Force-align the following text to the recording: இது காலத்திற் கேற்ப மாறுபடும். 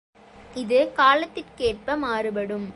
இது 0.53 0.79
காலத்திற் 0.93 1.53
கேற்ப 1.55 1.95
மாறுபடும். 1.97 2.67